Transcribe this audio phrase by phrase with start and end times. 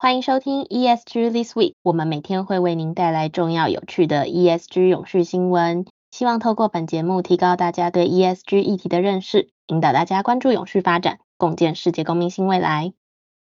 [0.00, 12.92] 欢迎收听 ESG This Week，我们每天会为您带来重要有趣的 ESG 永续新闻，希望透过本节目提高大家对 ESG 议题的认识，引导大家关注永续发展，共建世界公民新未来。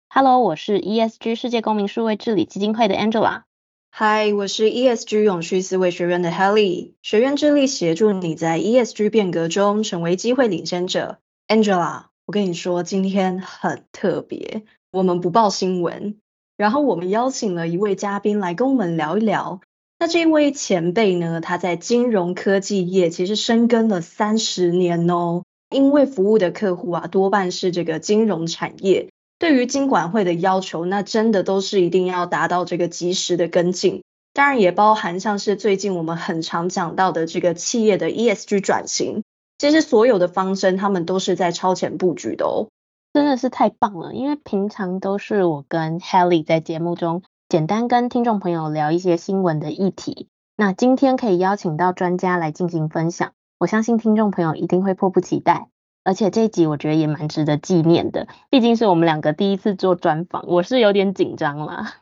[0.09, 3.42] Hello，我是 ESG 世界公民数位治理基金会的 Angela。
[3.91, 6.95] Hi，我是 ESG 永续思维学院的 Helly。
[7.02, 11.19] 学院致力协助你在 ESG 变革中成为机会领先者。
[11.48, 16.16] Angela，我跟你说，今天很特别，我们不报新闻，
[16.56, 19.60] 然后我们邀请了一位嘉宾来跟我们聊一聊。
[19.98, 29.08] 那这位前辈呢，他在金融科技业其实深耕了三十年哦，因为服务的客户啊，多半是这个金融产业。
[29.39, 39.25] 对于金管会的要求，那真的都是一定要达到这个及时的跟进，当然也包含像是最近我们很常讲到的这个企业的 ESG 转型，
[39.59, 42.69] 其实所有的方针他们都是在超前布局的哦，
[43.17, 44.12] 真的是太棒了。
[44.12, 55.69] 因为平常都是我跟 Helly 在节目中简单跟听众朋友聊一些新闻的议题，那今天可以邀请到专家来进行分享，我相信听众朋友一定会迫不及待。
[56.05, 61.94] 而且这一集我觉得也蛮值得纪念的，毕竟是我们两个第一次做专访，我是有点紧张啦。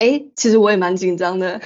[0.00, 1.62] 诶，其实我也蛮紧张的，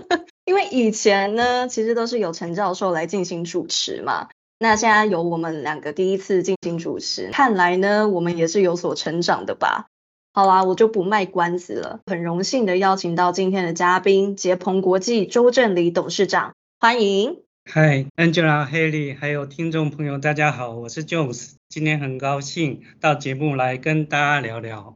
[0.46, 4.28] 因为以前呢，其实都是由陈教授来进行主持嘛。
[4.58, 9.86] 那现在由我们两个第一次进行主持，看来呢，我们也是有所成长的吧。
[10.32, 17.42] 好啦，我就不卖关子了，很荣幸的邀请到今天的嘉宾，捷鹏国际周正理董事长，欢迎。
[17.70, 24.94] 嗨，Angela、Haley，还有听众朋友，大家好，我是 Jones，今天很高兴到节目来跟大家聊聊。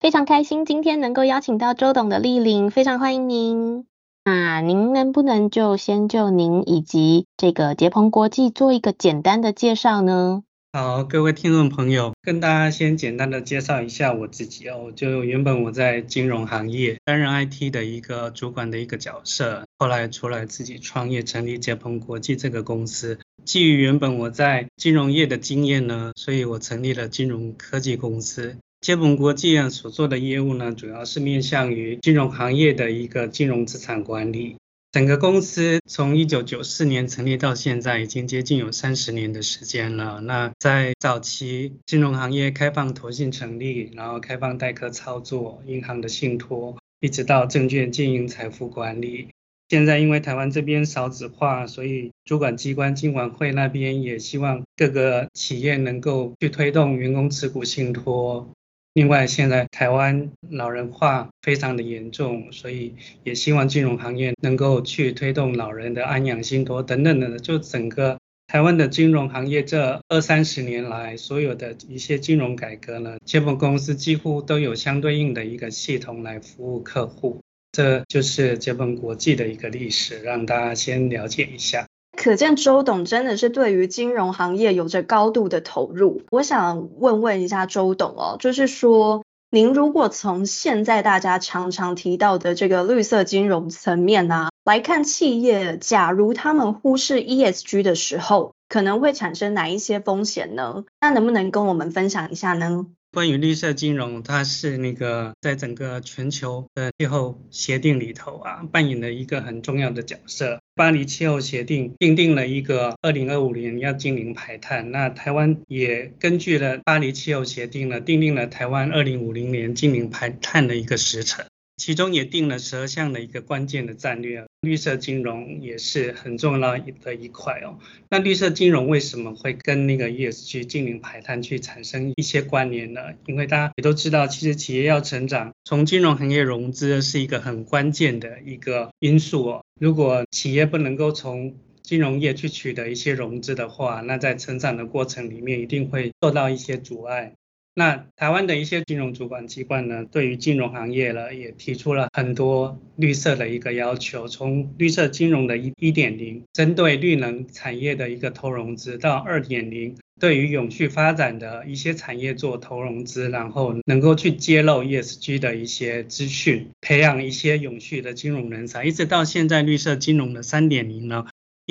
[0.00, 3.91] 非常开心今天能够邀请到周董的莅临，非常欢迎您。
[4.24, 10.44] 那您能不能就先就您以及这个捷鹏国际做一个简单的介绍呢？
[10.72, 14.92] 好，各位听众朋友，跟大家先简单的介绍一下我自己哦。
[14.94, 23.18] 就原本我在金融行业担任 IT 的一个主管的一个角色，后来出来自己创业，成立捷鹏国际这个公司。
[23.44, 28.56] 基于原本我在金融业的经验呢，所以我成立了金融科技公司。
[28.82, 34.56] 捷鹏国际啊所做的业务呢，主要是面向于金融行业的一个金融资产管理。
[34.90, 40.20] 整个公司从一九九四年成立到现在，已经接近有三十年的时间了。
[40.22, 49.28] 那在早期金融行业开放投信成立，然后开放代客操作，银行的信托，一直到证券经营财富管理。
[49.68, 58.50] 现在因为台湾这边少子化，所以主管机关金管会那边也希望各个企业能够去推动员工持股信托。
[58.94, 62.94] 另外，现在台湾老人化非常的严重，所以
[63.24, 67.38] 也希望金融行业能够去推动老人的安养信托等等的。
[67.38, 77.40] 就整个台湾的金融行业这二三十年来，所有的一些金融改革呢，捷鹏公司几乎都有相对应的一个系统来服务客户。
[77.72, 81.86] 这就是捷鹏国际的一个历史，让大家先了解一下。
[82.22, 86.22] 可见周董真的是对于金融行业有着高度的投入。
[86.30, 100.84] 我想问问一下周董哦，就是说，您如果从现在大家常常提到的这个绿色金融层面啊来看，企业假如他们忽视 ESG 的时候，可能会产生哪一些风险呢？
[101.00, 102.86] 那能不能跟我们分享一下呢？
[103.12, 110.62] 关于绿色金融，它是那个在整个全球的气候协定里头啊，扮演了一个很重要的角色。
[110.74, 121.44] 巴黎气候协定订定了一个二零二五年要净零排碳，那台湾也根据了巴黎气候协定呢，订定了台湾二零五零年净零排碳的一个时程。
[121.82, 127.80] 其中也定了十二项的一个关键的战略，绿色金融也是很重要的一块哦。
[128.08, 133.00] 那绿色金融为什么会跟那个 ESG 净零排碳去产生一些关联呢？
[133.26, 139.64] 因为大家也都知道，其实企业要成长，从金融行业融资是一个很关键的一个因素哦。
[139.80, 147.32] 如果企业不能够从金融业去取得一些融资的话，那在成长的过程里面一定会受到一些阻碍。
[147.74, 171.24] 那台湾的一些金融主管机关呢，对于金融行业呢，也提出了很多绿色的一个要求，从绿色金融的一一点零，针对绿能产业的一个投融资，到二点零，对于永续发展的一些产业做投融资，然后能够去揭露 ESG 的一些资讯，培养一些永续的金融人才，一直到现在绿色金融的三点零呢。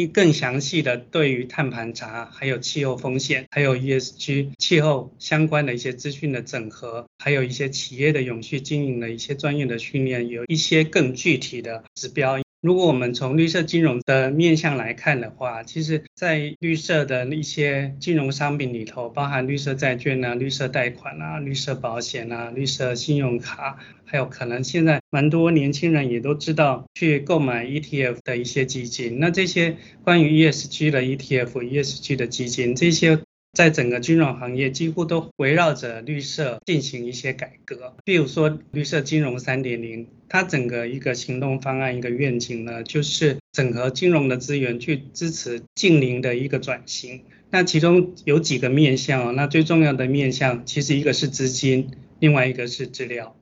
[0.07, 12.39] 更详细的对于碳盘查、还有气候风险、还有 ESG 气候相关的一些资讯的整合，还有一些企业的永续经营的一些专业的训练，有一些更具体的指标。
[12.61, 29.19] 如果我们从绿色金融的面向来看的话，其实，在绿色的一些金融商品里头，包含绿色债券啊、绿色贷款啊、绿色保险啊、绿色信用卡，还有可能现在蛮多年轻人也都知道去购买 ETF 的一些基金。
[29.19, 33.19] 那这些关于 ESG 的 ETF、ESG 的基金，这些。
[33.53, 37.95] 在整个金融行业，几乎都围绕着绿色进行一些改革。
[38.05, 47.23] 比如说，绿色金融三点零，它整个一个行动方案、一个愿景呢，就是整合金融的资源去支持净零的一个转型。
[47.49, 53.35] 那其中有几个面向哦，那最重要的面向，其实一个是资金，另外一个是资料。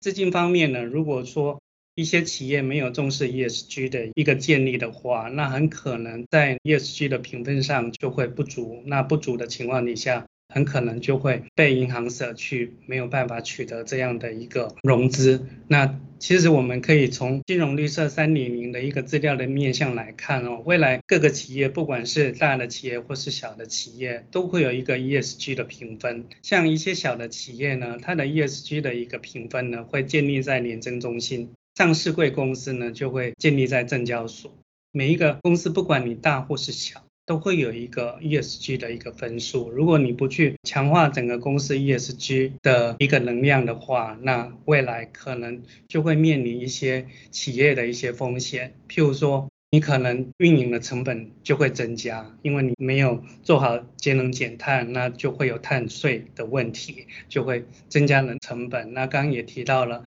[0.00, 1.60] 资金方面呢，如果说
[1.94, 8.82] 一些企业没有重视 ESG 的一个建立的话，那很可能在 ESG 的评分上就会不足。
[8.86, 15.46] 那不足的情况底下，很可能就会被银行舍去，没有办法取得这样的一个融资。
[15.68, 26.24] 那其实我们可以从金融绿色三点零的一个资料的面向来看哦，未来各个企业，不管是大的企业或是小的企业，都会有一个 ESG 的评分。
[26.42, 31.50] 像一些小的企业呢，它的 ESG 的一个评分呢，会建立在联征中心。
[31.74, 34.56] 上市贵公司呢，就会建立在证交所。
[34.92, 39.70] 每一个公司，不管你大或是小，都会有一个 ESG 的一个分数。
[39.70, 48.74] 如果你不去强化整个公司 ESG 的一个能量的话，那未来可能就会面临一些企业的一些风险。
[48.88, 58.94] 譬如说，你可能运营的成本就会增加，因为你没有做好节能减碳，那就会有碳税的问题，就会增加了成本。
[58.94, 60.04] 那刚刚也提到了。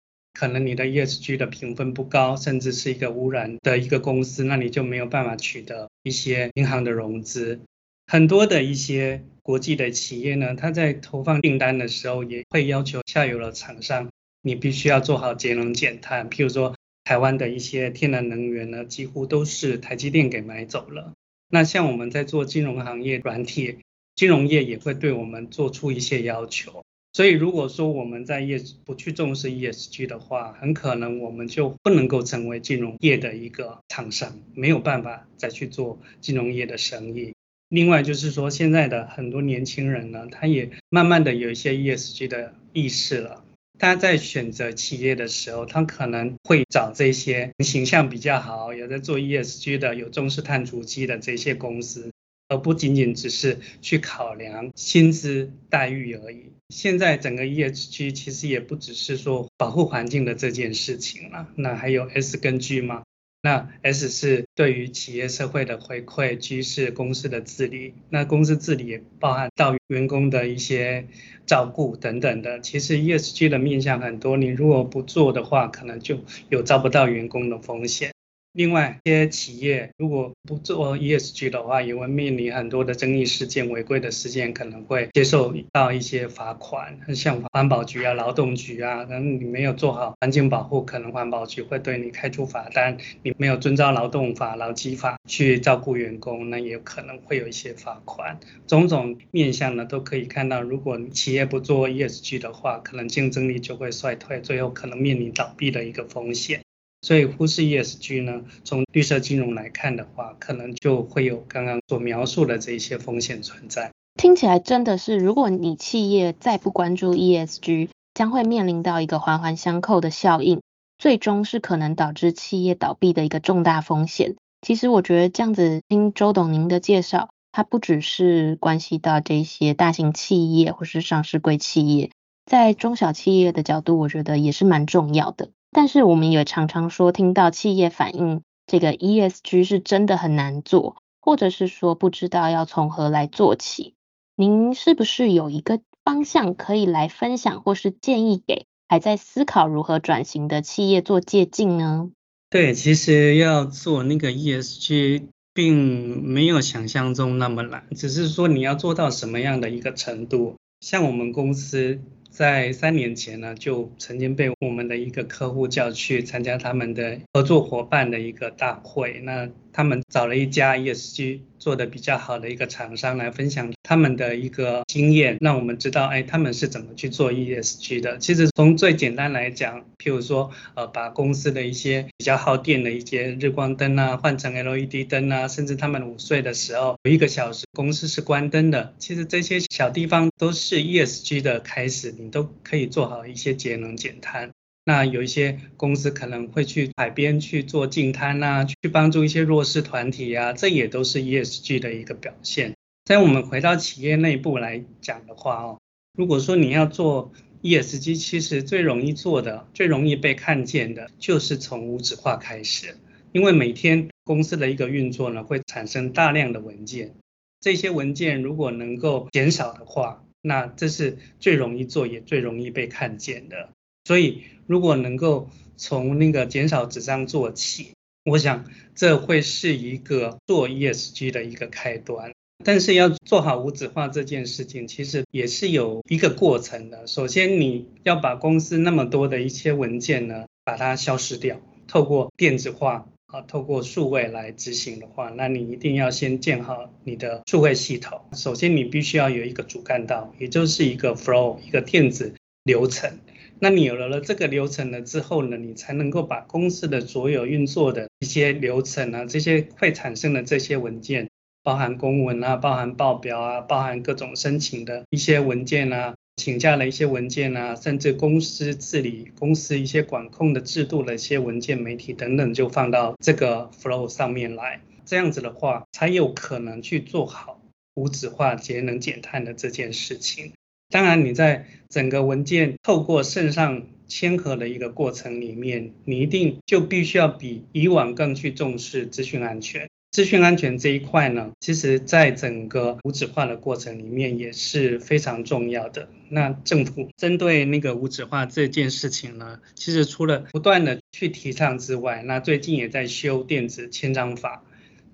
[0.42, 7.60] 可能你的 ESG 的评分不高，甚至是一个污染的一个公司，那你就没有办法取得一些银行的融资。
[8.08, 14.10] 很多的一些国际的企业呢，它在投放订单的时候，也会要求下游的厂商，
[14.42, 16.28] 你必须要做好节能减碳。
[16.32, 21.14] 譬如说，台湾的一些天然能源呢，几乎都是台积电给买走了。
[21.50, 23.78] 那像我们在做金融行业软体，
[24.16, 26.84] 金融业也会对我们做出一些要求。
[27.14, 37.34] 所以，如果说我们在业不去重视 ESG 的话，很可能我们就不能够成为金融业的一个厂商，没有办法再去做金融业的生意。
[37.68, 43.44] 另外，就是说现在的很多年轻人呢，他也慢慢的有一些 ESG 的意识了。
[43.78, 52.10] 他在选择企业的时候，他可能会找这些形象比较好、有在做 ESG 的、有重视碳足迹的这些公司。
[52.48, 56.52] 而不仅仅只是去考量薪资待遇而已。
[56.72, 63.04] 现在整个 ESG 其实也不只是说保护环境的这件事情了，那还有 S 跟 G 吗？
[63.44, 67.96] 那 S 是对于企业社会的回馈，G 是公司的治理。
[68.10, 71.08] 那公司治理也包含到员工的一些
[71.48, 72.62] 照顾等等的。
[72.62, 76.20] 其实 ESG 的面向很多，你如果不做的话，可能就
[76.50, 78.12] 有招不到员工的风险。
[78.54, 98.38] 另外，一些企业如果不做 ESG 的话，也会面临很多的争议事件、违规的事件，可能会接受到一些罚款，像环保局啊、劳动局啊，可能你没有做好环境保护，可能环保局会对你开出罚单；你没有遵照劳动法、劳基法去照顾员工，那也可能会有一些罚款。
[98.68, 106.60] 种种面向呢，都可以看到，如果企业不做 ESG 的话，可能竞争力就会衰退，最后可能面临倒闭的一个风险。
[107.02, 113.92] 所以忽视 ESG 呢，从绿色金融来看的话，可能就会有刚刚所描述的这些风险存在。
[114.16, 120.62] 听起来真的是，如果你企业再不关注 ESG，将会面临到一个环环相扣的效应，
[121.00, 124.36] 最终是可能导致企业倒闭的一个重大风险。
[124.62, 132.12] 其实我觉得这样子听周董您的介绍，它不只是关系到这些大型企业或是上市柜企业，
[132.46, 135.50] 在中小企业的角度，我觉得也是蛮重要的。
[135.74, 143.94] 但是我们也常常说，听到企业反映这个 ESG 是真的很难做，或者是说不知道要从何来做起。
[144.36, 152.12] 您是不是有一个方向可以来分享，或是建议给还在思考如何转型的企业做借鉴呢？
[152.50, 160.56] 对，其实要做那个 ESG，并没有想象中那么难，只是说你要做到什么样的一个程度。
[160.82, 162.02] 像我们公司。
[162.32, 169.20] 在三年前呢，就曾经被我们的一个客户叫去参加他们的合作伙伴的一个大会。
[169.24, 178.18] 那他们找了一家 ESG 做的比较好的一个厂商来分享他们的一个经验，让我们知道，哎，他们是怎么去做 ESG 的。
[178.18, 188.94] 其实从最简单来讲，譬如说，呃，把公司的一些比较耗电的一些日光灯啊，换成 LED 灯啊，甚至他们午睡的时候有一个小时公司是关灯的。
[189.00, 194.52] 其实这些小地方都是 ESG 的开始，你都可以做好一些节能减碳。
[194.84, 202.76] 那有一些公司可能会去海边去做净滩啊，去帮助一些弱势团体啊，这也都是 ESG 的一个表现。
[203.06, 205.80] 在我们回到企业内部来讲的话哦，
[206.18, 212.96] 如果说你要做 ESG，其实最容易做的、最容易被看见的，就是从无纸化开始。
[213.34, 217.14] 因为每天公司的一个运作呢，会产生大量的文件，
[217.60, 223.70] 这些文件如果能够减少的话，那这是最容易做也最容易被看见的。
[224.06, 227.92] 所以，如果能够从那个减少纸张做起，
[228.26, 232.32] 我想这会是一个做 ESG 的一个开端。
[232.64, 237.08] 但是要做好无纸化这件事情，其实也是有一个过程的。
[237.08, 248.20] 首先，你要把公司那么多的一些文件呢，把它消失掉，透过电子化啊，透过数位来执行的话，那你一定要先建好你的数位系统。
[248.34, 252.34] 首先，你必须要有一个主干道，也就是一个 flow，一个电子
[252.64, 253.20] 流程。
[253.60, 261.30] 那你有了了这个流程了之后呢，你才能够把公司的所有运作的一些流程啊，这些会产生的这些文件，
[261.64, 274.82] 包含公文啊，包含报表啊，包含各种申请的一些文件啊，请假的一些文件啊，甚至公司治理、公司一些管控的制度的一些文件、媒体等等，就放到这个 flow 上面来。
[275.06, 277.62] 这样子的话，才有可能去做好
[277.96, 280.54] 无纸化、节能减碳的这件事情。
[280.90, 289.90] 当然，你在整个文件透过线上签核的一个过程里面，你一定就必须要比以往更去重视资讯安全。
[290.12, 296.10] 资讯安全这一块呢，其实在整个无纸化的过程里面也是非常重要的。
[296.28, 304.64] 那政府针对那个无纸化这件事情呢，其实除了不断的去提倡之外，那最近也在修电子签章法。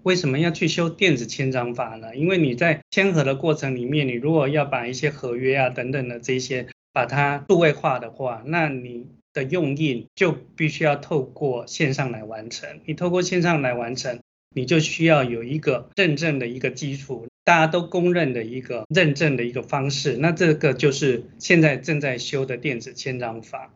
[0.01, 2.15] 为什么要去修电子签章法呢？
[2.15, 12.79] 因为你在签合的过程里面，你如果要把一些合约啊等等的这些把它数位化的话，那你的用印就必须要透过线上来完成。
[12.85, 14.21] 你透过线上来完成，
[14.57, 20.17] 你就需要有一个认证的一个基础，大家都公认的一个认证的一个方式。
[20.17, 23.71] 那这个就是现在正在修的电子签章法。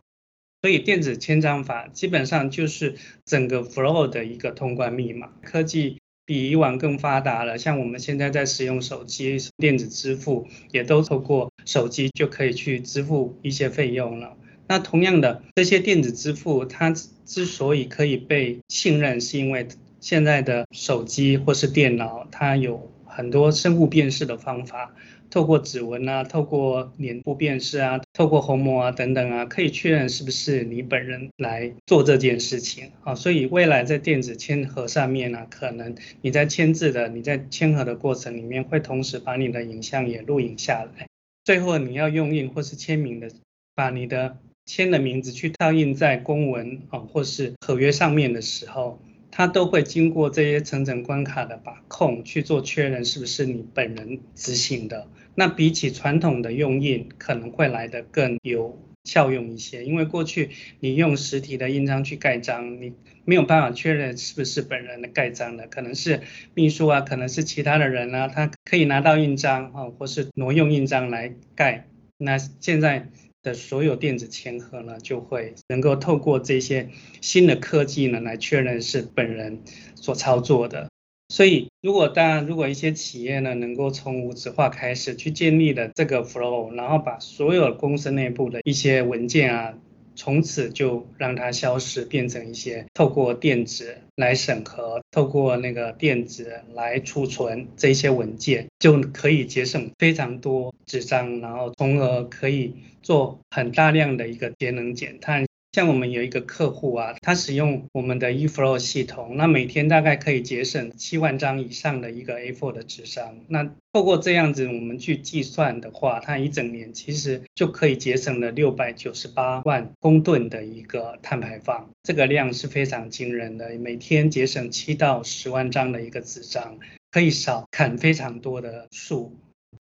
[0.60, 5.30] 所以电子签章法基本上就是整个 flow 的一个通关密码。
[5.44, 5.98] 科技。
[6.24, 14.36] 比以往更发达了，像我们现在在使用手机电子支付，也都透过手机就可以去支付一些费用了。
[14.68, 16.92] 那同样的，这些电子支付它
[17.26, 19.66] 之所以可以被信任，是因为
[20.02, 24.92] 现在的手机或是电脑，它有很多生物辨识的方法。
[25.30, 33.14] 透过指纹啊，透过脸部辨识啊，透过虹膜啊等等啊，可以确认是不是你本人来做这件事情啊。
[33.14, 41.06] 所以未来在电子签核上面呢、啊，可能你在签字的，你在签核的过程里面，会同时把你的影像也录影下来。
[41.44, 43.30] 最后你要用印或是签名的，
[43.74, 49.00] 把你的签的名字去套印在公文啊或是合约上面的时候。
[49.34, 55.08] 它都会经过这些层层关卡的把控去做确认，是不是你本人执行的？
[55.34, 59.86] 那比起传统的用印，可能会来得更有效用一些。
[59.86, 62.92] 因为过去你用实体的印章去盖章，你
[63.24, 66.20] 没有办法确认是不是本人的盖章的，可能是
[66.52, 71.88] 秘书啊，可能是其他的人啊，他可以拿到印章啊，或是挪用印章来盖。
[72.18, 73.08] 那现在。
[73.42, 79.62] 的所有电子签合呢，就会能够透过这些新的科技呢，来确认是本人
[79.94, 80.88] 所操作的。
[81.28, 89.74] 所以，如果当然如果一些企业呢，能够从无纸化开始去建立的这个 flow，然后把所有公司内部的一些文件啊。
[90.14, 105.46] 从此就让它消失，变成一些透过电子来审核，透过那个电子来储存这些文件，就可以节省非常多纸张，然后从而可以做很大量的一个节能减碳。
[105.72, 113.38] 像我们有一个客户啊，他使用我们的 eFlow 系统，那每天大概可以节省七万张以上的一个 A4 的纸张。
[113.48, 123.70] 那透过这样子我们去计算的话，它一整年其实就可以节省了六百九十八万公吨的一个碳排放，这个量是非常惊人的。
[123.78, 126.78] 每天节省七到十万张的一个纸张，
[127.10, 129.34] 可以少砍非常多的树。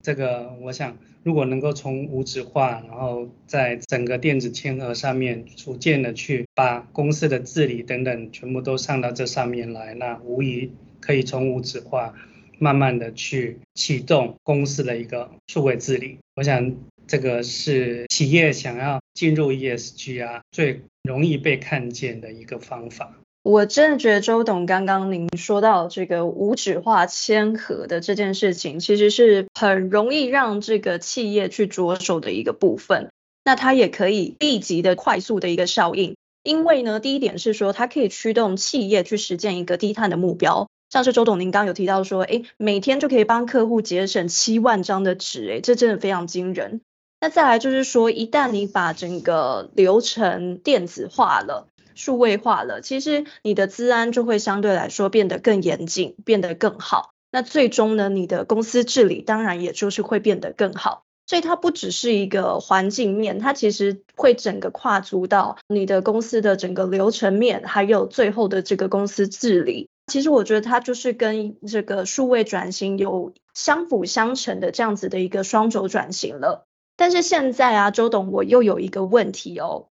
[0.04, 12.14] 这个我想，如果能够从无纸化，然后在整个电子签核上面逐渐的去把公司的治理等等全部都上到这上面来，那无疑可以从无纸化
[12.58, 16.18] 慢慢的去启动公司的一个数位治理。
[16.36, 23.20] 我想这个是企业想要进入 ESG 啊最容易被看见的一个方法。
[23.50, 33.10] 我真的觉得周董刚刚您说到这个无纸化签核的这件事情，其实是很容易让这个企业去着手的一个部分。
[33.44, 40.68] 那它也可以立即的快速的一个效应，因为呢，第一点是说它可以驱动企业去实现一个低碳的目标。
[40.92, 46.82] 像是周董您刚刚有提到说，诶，每天就可以帮客户节省七万张的纸，诶，这真的非常惊人。
[47.20, 51.66] 那再来就是说，一旦你把整个流程电子化了。
[52.00, 57.12] 数位化了，其实你的资安就会相对来说变得更严谨，变得更好。
[57.30, 61.04] 那最终呢，你的公司治理当然也就是会变得更好。
[61.28, 69.90] 所以它不只是一个环境面，它其实会整个跨足到你的公司的整个流程面，还有最后的这个公司治理。
[70.08, 76.66] 其实我觉得它就是跟这个数位转型有相辅相成的这样子的一个双轴转型了。
[76.98, 79.89] 但是现在啊，周董，我又有一个问题哦。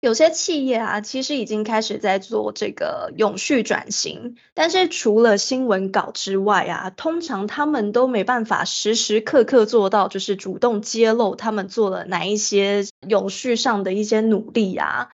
[0.00, 15.10] 有些企业啊，其实已经开始在做这个永续转型，但是除了新闻稿之外啊，通常他们都没办法时时刻刻做到，就是主动揭露他们做了哪一些永续上的一些努力啊。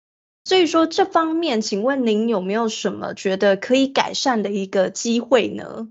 [0.46, 5.90] 所以说这方面，请问您有没有什么觉得可以改善的一个机会呢？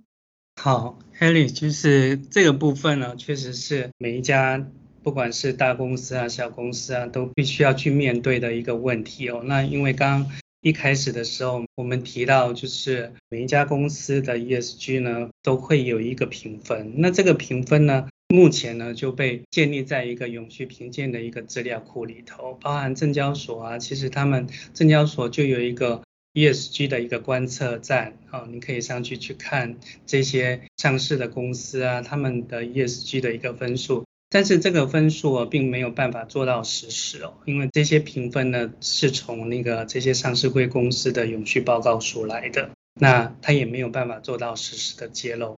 [0.60, 4.66] 好，Haley，就是这个部分呢，确实是每一家。
[5.02, 9.42] 不管是大公司啊、小公司啊，都必须要去面对的一个问题哦。
[9.44, 10.30] 那因为刚
[10.60, 16.92] 一开始的时候，我们提到就是每一家公司的 ESG 呢，都会有一个评分。
[16.96, 26.02] 那这个评分呢，目前呢就被建立在一个永续评鉴的一个资料库里头，包含证交所啊，其实他们证交所就有一个
[26.34, 34.04] ESG 的一个观测站哦，你可以上去去看这些上市的公司啊，他们的 ESG 的一个分数。
[34.32, 45.56] 但是这个分数啊，并没有办法做到实时哦，因为这些评分呢，是从那个这些上市贵公司的永续报告书来的，那它也没有办法做到实时的揭露。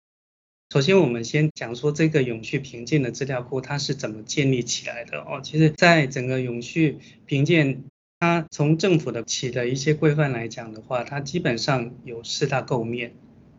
[0.73, 5.41] 首先，我们先讲说这个永续评鉴的资料库它是怎么建立起来的哦。
[5.43, 7.83] 其实，在整个永续评鉴，
[8.19, 13.15] 它从政府的起的一些规范来讲的话，它基本上有四大构面，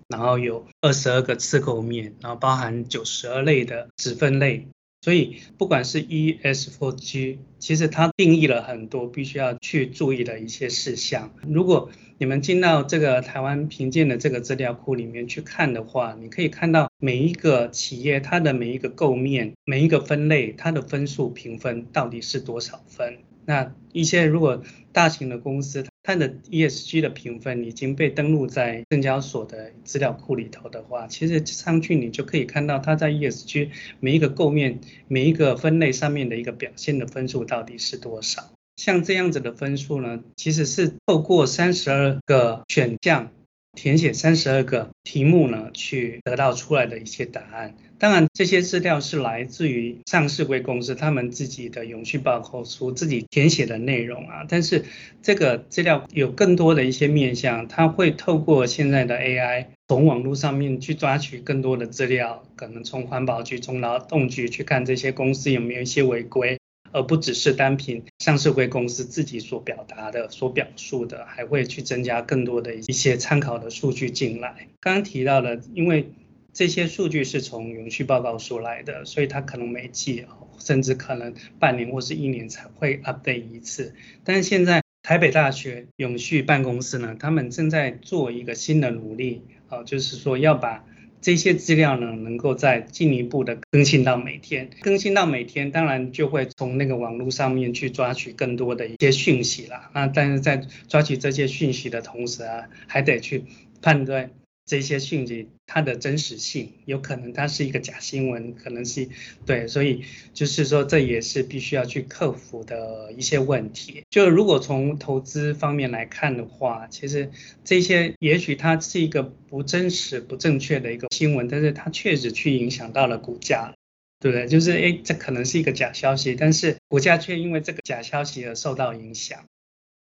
[0.09, 4.69] 然后有二十二个次构面，然后包含九十二类的子分类。
[5.03, 11.35] 所以，不管是 E、S、F、G，其实它定义了很多必须要去注意的一些事项。
[11.43, 23.19] 如果你们进到这个台湾评鉴的这个资料库里面去看的话，你可以看到每一个企业它的每一个构面、每一个分类，它的分数评分到底是多少分。
[23.45, 24.63] 那一些如果
[24.93, 38.51] 大型的公司，它的 ESG 的评分已经被登录在证交所的资料库里头的话，其实上去你就可以看到它在 ESG 每一个构面、每一个分类上面的一个表现的分数到底是多少。
[38.77, 43.31] 像这样子的分数呢，其实是透过三十二个选项。
[43.73, 47.75] 填写三十二个题目呢，去得到出来的一些答案。
[47.99, 54.45] 当然，这些资料是来自于上市柜公司他们自己的永续报告书自己填写的内容啊。
[54.49, 54.85] 但是
[55.23, 66.59] 这个资料有更多的一些面向，它会透过现在的 AI，从网络上面去抓取更多的资料，可能从环保局、从劳动局去看这些公司有没有一些违规。
[66.93, 74.69] 而不只是单凭上市柜公司自己所表达的、所表述的，还会去增加更多的一些参考的数据进来。
[74.81, 76.13] 刚刚提到的，因为
[76.53, 80.27] 这些数据是从永续报告书来的，所以它可能每季
[80.59, 83.95] 甚至可能半年或是一年才会 update 一次。
[84.23, 90.85] 但是现在台北大学永续办公室呢，他们正在做一个新的努力，啊，就是说要把。
[91.23, 99.91] 这些资料呢，能够再进一步的更新到每天，更新到每天，当然就会从那个网络上面去抓取更多的一些讯息啦。
[99.95, 103.45] 那但是在抓取这些讯息的同时啊，还得去
[103.81, 104.31] 判断。
[104.65, 109.09] 这些讯息它的真实性，有可能它是一个假新闻，可能是
[109.45, 114.03] 对，所以就是说这也是必须要去克服的一些问题。
[114.09, 117.31] 就如果从投资方面来看的话，其实
[117.65, 123.75] 这些也许它是一个不真实、不正确的一个新闻，但是它确实去影响到了股价，
[124.21, 124.47] 对不对？
[124.47, 129.45] 就是诶，这可能是一个假消息，但是股价却因为这个假消息而受到影响。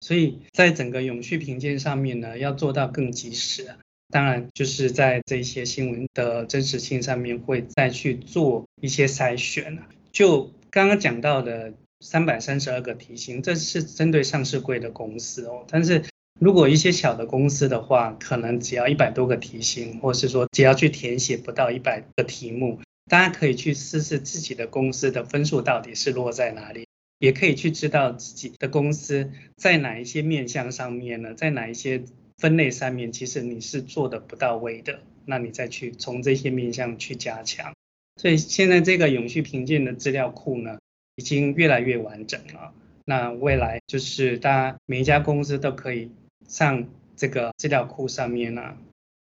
[0.02, 3.74] 所以在整个永续评鉴上面呢，要做到更及时。
[4.14, 9.80] 当然，就是在这些新闻的真实性上面，会再去做一些筛选。
[10.12, 15.66] 就刚刚讲到的三百三十二个题型，这是针对上市柜的公司哦。
[15.68, 16.04] 但是
[16.40, 32.04] 如果一些小的公司的话，可能只要一百多个题型，或是说只要去填写不到一百个题目，大家可以去试试自己的公司的分数到底是落在哪里，也可以去知道自己的公司在哪一些面向上面呢，在哪一些
[32.38, 37.74] 分类上面，其实你是做的不到位的，那你再去从这些面向去加强。
[38.22, 40.78] 所以现在这个永续评鉴的资料库呢，
[41.16, 42.74] 已经越来越完整了。
[43.06, 46.10] 那未来就是大家每一家公司都可以
[46.48, 48.78] 上这个资料库上面呢，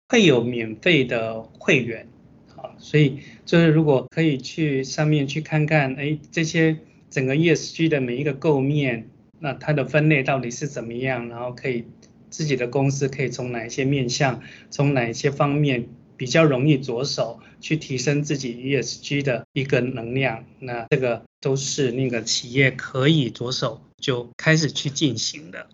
[0.10, 2.08] 会有免费的会员，
[2.56, 6.78] 啊，所以就是如果可以去上面去看看，哎，这些
[7.10, 11.86] 整个 ESG 的每一个构面，那它的分类到底是怎么样，然后可以
[12.30, 15.88] 自己的公司可以从哪一些面向，从哪一些方面。
[16.18, 25.68] 比较容易着手去提升自己 ESG 的一个能量，那这个都是那个企业可以着手就开始去进行的。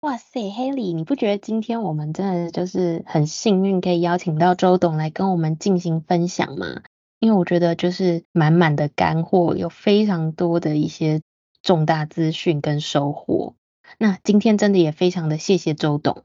[0.00, 6.82] 哇塞，Haley，你不觉得今天我们真的就是很幸运可以邀请到周董来跟我们进行分享吗？
[7.18, 11.22] 因为我觉得就是满满的干货，有非常多的一些
[11.62, 13.54] 重大资讯跟收获。
[13.98, 16.24] 那今天真的也非常的谢谢周董。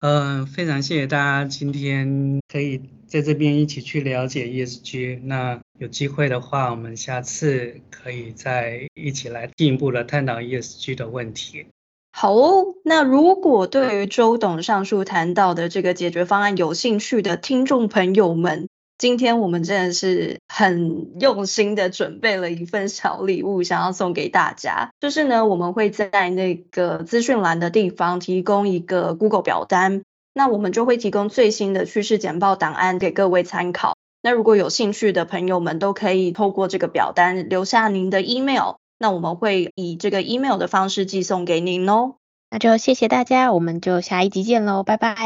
[0.00, 5.20] 嗯、呃，非常谢谢大家今天可以在这边一起去了解 ESG。
[5.22, 11.66] 那有机会的话，我们下次可以再一起来进一步的探讨 ESG 的问题。
[12.14, 18.68] 好哦，那如果对于周董上述谈到的这个解决方案有兴趣的听众朋友们，
[19.02, 24.90] 今天我们真的是很用心的准备了一份小礼物，想要送给大家。
[25.00, 33.96] 就是呢，我们会在那个资讯栏的地方提供一个 Google 表单，那我们就会提供最新的趋势简报档案给各位参考。
[34.22, 42.14] 那如果有兴趣的朋友们，都可以透过这个表单留下您的 email，那我们会以这个 email 的方式寄送给您哦。
[42.50, 45.16] 那就谢谢大家，我们就下一集见喽，拜拜，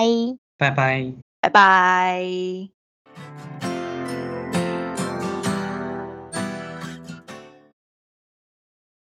[0.57, 1.12] 拜拜，
[1.43, 2.71] 拜拜。